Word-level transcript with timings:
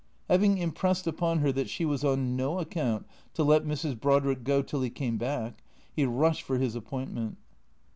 Having 0.27 0.57
impressed 0.57 1.05
upon 1.05 1.41
her 1.41 1.51
that 1.51 1.69
she 1.69 1.85
was 1.85 2.03
on 2.03 2.35
no 2.35 2.57
account 2.57 3.05
to 3.35 3.43
let 3.43 3.65
Mrs. 3.65 3.99
Brodrick 3.99 4.43
go 4.43 4.63
till 4.63 4.81
he 4.81 4.89
came 4.89 5.17
back, 5.17 5.61
he 5.95 6.05
rushed 6.05 6.41
for 6.41 6.57
his 6.57 6.73
appoint 6.73 7.13
ment. 7.13 7.37